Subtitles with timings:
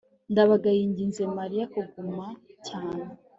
[0.31, 2.27] ndabaga yinginze mariya kuguma
[2.67, 3.03] cyane